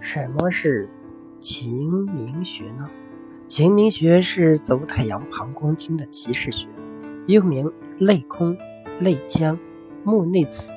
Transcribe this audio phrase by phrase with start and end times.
[0.00, 0.88] 什么是
[1.42, 2.88] 晴明学呢？
[3.48, 6.66] 晴明学是走太阳膀胱经的起始学，
[7.26, 8.56] 又名内空、
[8.98, 9.58] 内腔、
[10.02, 10.70] 目内眦。《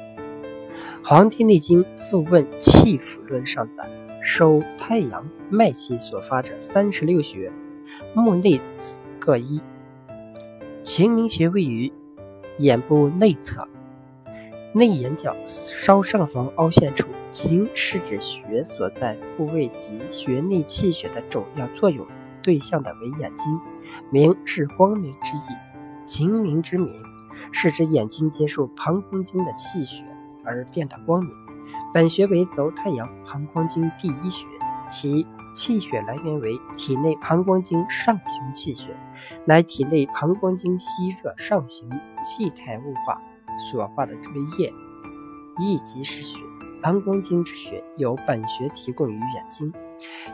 [1.03, 3.89] 黄帝内经·素问·气府论》上载：
[4.21, 7.51] 收太阳脉气所发者三十六穴，
[8.13, 8.61] 目内眦
[9.19, 9.61] 各一。
[10.83, 11.91] 晴明穴位于
[12.57, 13.67] 眼部内侧。
[14.75, 22.07] 内眼角稍上方凹陷处，睛是指穴所在部位及穴内气血的主要作用
[22.41, 23.61] 对象的为眼睛，
[24.09, 25.55] 明是光明之意。
[26.07, 26.91] 晴明之明，
[27.51, 30.03] 是指眼睛接受膀胱经的气血
[30.43, 31.31] 而变得光明。
[31.93, 34.47] 本穴为走太阳膀胱经第一穴，
[34.89, 38.87] 其气血来源为体内膀胱经上行气血，
[39.45, 41.87] 乃体内膀胱经吸热上行
[42.23, 43.21] 气态物化。
[43.59, 44.73] 所化的这个液，
[45.59, 46.39] 亦即是血。
[46.81, 49.71] 膀胱经之血由本穴提供于眼睛，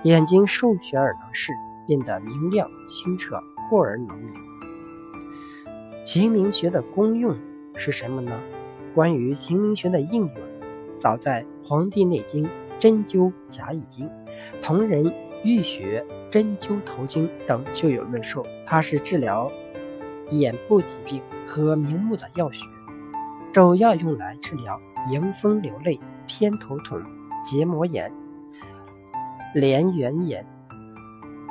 [0.01, 1.53] 眼睛受血而能视，
[1.85, 3.39] 变得明亮清澈，
[3.69, 4.33] 故而能明。
[6.03, 7.37] 晴明穴的功用
[7.75, 8.39] 是什么呢？
[8.95, 10.31] 关于晴明穴的应用，
[10.97, 12.45] 早在《黄帝内经·
[12.79, 14.07] 针灸甲乙经》
[14.59, 19.51] 《同人浴穴针灸头经》等就有论述，它是治疗
[20.31, 22.65] 眼部疾病和明目的药穴。
[23.51, 27.01] 主要用来治疗迎风流泪、偏头痛、
[27.43, 28.11] 结膜炎、
[29.55, 30.45] 连缘眼、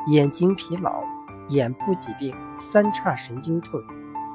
[0.06, 1.02] 眼睛疲劳、
[1.48, 3.80] 眼部疾病、三叉神经痛、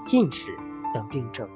[0.06, 0.48] 近视
[0.94, 1.48] 等病症。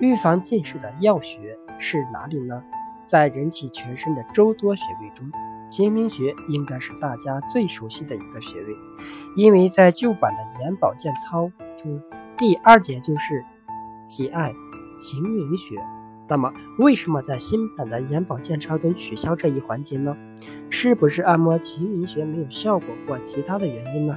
[0.00, 2.64] 预防近视的药穴是哪里呢？
[3.06, 5.30] 在人体全身的诸多穴位中，
[5.68, 8.74] 睛明穴应该是大家最熟悉的一个穴位，
[9.36, 11.50] 因为在旧版的眼保健操
[11.82, 12.00] 中，
[12.38, 13.44] 第二节就是
[14.08, 14.54] 挤按。
[15.00, 15.76] 晴明穴，
[16.28, 20.16] 那么为什么在新版的眼保健操中取消这一环节呢？
[20.68, 24.16] 是不是按摩晴明穴没有效果或其他的原因呢？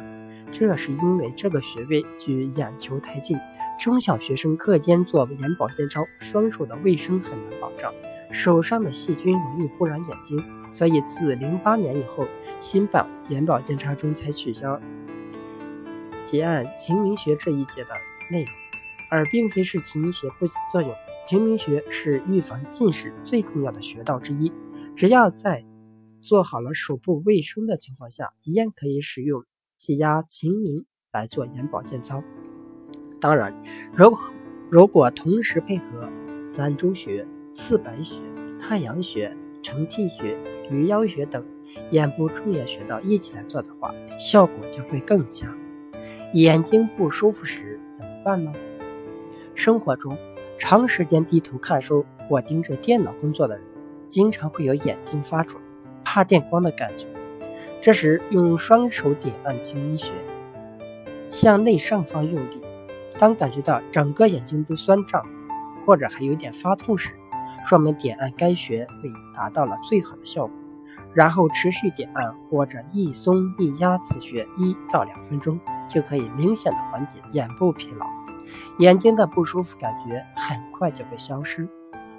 [0.51, 3.39] 这是因为这个穴位距眼球太近，
[3.79, 7.91] 中小学生课间做眼保健操，双手的卫生很难保障，
[8.31, 12.27] 手上的细菌容易污染眼睛，所以自零八年以后，
[12.59, 14.79] 新版眼保健操中才取消
[16.23, 17.95] 结案晴明穴这一节的
[18.29, 18.62] 内容。
[19.13, 20.91] 而并非是晴明穴不起作用，
[21.27, 24.51] 晴明穴是预防近视最重要的穴道之一。
[24.95, 25.63] 只要在
[26.19, 29.45] 做好了手部卫生的情况下，一样可以使用
[29.77, 32.23] 挤压晴明来做眼保健操。
[33.21, 33.53] 当然，
[33.95, 34.11] 如
[34.71, 36.09] 如果同时配合
[36.51, 38.15] 攒中穴、四白穴、
[38.59, 40.35] 太阳穴、承泣穴、
[40.71, 41.45] 鱼腰穴等
[41.91, 45.55] 眼部重要穴道一起来做的话，效果将会更佳。
[46.33, 48.51] 眼睛不舒服时怎么办呢？
[49.55, 50.17] 生活中，
[50.57, 53.65] 长时间低头看书或盯着电脑工作的人，
[54.09, 55.59] 经常会有眼睛发肿、
[56.03, 57.05] 怕电光的感觉。
[57.81, 60.11] 这时，用双手点按睛明穴，
[61.29, 62.61] 向内上方用力。
[63.19, 65.23] 当感觉到整个眼睛都酸胀，
[65.85, 67.11] 或者还有点发痛时，
[67.67, 70.55] 说明点按该穴位达到了最好的效果。
[71.13, 78.22] 然后持续点按或者一松一压此穴一到两分钟，就可以明显的缓解眼部疲劳。
[78.79, 81.67] 眼睛的不舒服感觉很快就会消失。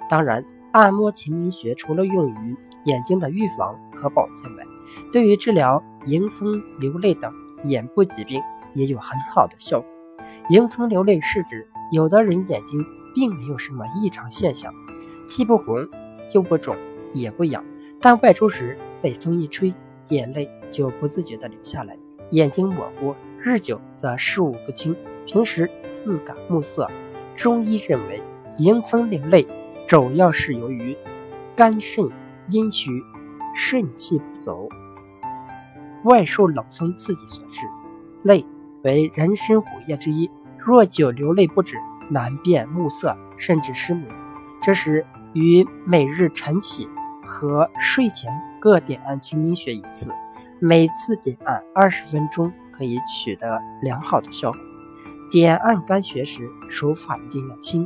[0.09, 4.63] 当然，按摩晴明穴除了用于眼睛的预防和保健外，
[5.11, 7.31] 对于治疗迎风流泪等
[7.63, 8.41] 眼部疾病
[8.73, 9.89] 也有很好的效果。
[10.49, 12.85] 迎风流泪是指有的人眼睛
[13.15, 14.71] 并没有什么异常现象，
[15.27, 15.87] 既不红
[16.33, 16.75] 又不肿
[17.13, 17.63] 也不痒，
[17.99, 19.73] 但外出时被风一吹，
[20.09, 21.97] 眼泪就不自觉地流下来，
[22.29, 24.95] 眼睛模糊，日久则视物不清。
[25.25, 26.89] 平时自感目涩，
[27.35, 28.21] 中医认为
[28.57, 29.45] 迎风流泪
[29.87, 30.95] 主要是由于
[31.55, 32.07] 肝肾
[32.47, 32.89] 阴虚、
[33.55, 34.69] 肾气不足，
[36.03, 37.61] 外受冷风刺激所致。
[38.21, 38.45] 泪
[38.83, 41.77] 为人身五液之一，若久流泪不止，
[42.09, 44.07] 难辨目色，甚至失明。
[44.61, 46.87] 这时于每日晨起
[47.25, 50.11] 和睡前各点按睛明穴一次，
[50.59, 54.59] 每次点按二十分钟，可以取得良好的效果。
[55.35, 57.85] 点按肝穴时，手法一定要轻，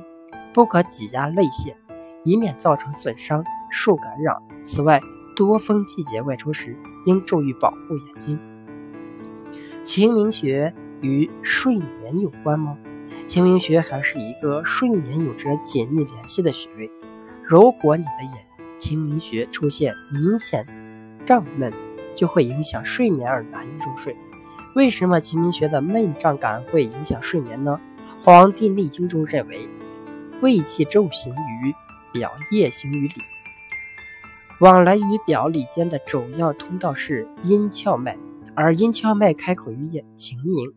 [0.53, 1.75] 不可挤压泪腺，
[2.23, 4.37] 以免造成损伤、受感染。
[4.63, 5.01] 此外，
[5.35, 8.39] 多风季节外出时，应注意保护眼睛。
[9.81, 12.77] 晴明穴与睡眠有关吗？
[13.25, 16.91] 晴明穴还是一个睡眠有着紧密联系的穴位。
[17.43, 18.33] 如果你的眼
[18.77, 20.63] 晴明穴出现明显
[21.25, 21.73] 胀闷，
[22.13, 24.15] 就会影响睡眠而难以入睡。
[24.79, 27.81] 为什么晴明穴的闷胀感会影响睡眠呢？
[28.23, 29.67] 《黄帝内经》中认为，
[30.41, 31.75] 胃气骤行于
[32.13, 33.15] 表，夜行于里。
[34.61, 38.17] 往来于表里间的主要通道是阴窍脉，
[38.55, 40.73] 而阴窍脉开口于眼睛明，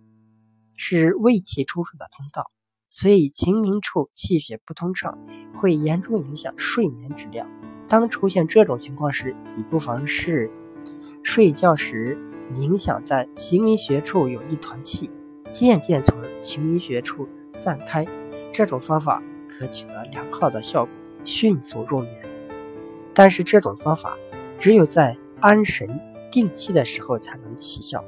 [0.74, 2.50] 是胃气出处的通道，
[2.90, 5.16] 所以睛明处气血不通畅，
[5.54, 7.48] 会严重影响睡眠质量。
[7.88, 10.50] 当出现这种情况时，你不妨是
[11.22, 12.18] 睡觉时
[12.54, 15.10] 冥想在睛明穴处有一团气，
[15.50, 18.06] 渐渐从睛明穴处散开。
[18.52, 20.92] 这种方法可取得良好的效果，
[21.24, 22.14] 迅速入眠。
[23.14, 24.16] 但是这种方法
[24.58, 26.00] 只有在安神
[26.30, 28.04] 定气的时候才能起效。